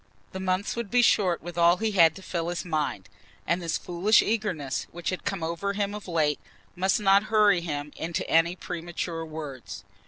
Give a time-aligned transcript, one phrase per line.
[0.31, 3.07] The months would be short with all he had to fill his mind,
[3.45, 6.39] and this foolish eagerness which had come over him of late
[6.75, 9.83] must not hurry him into any premature words.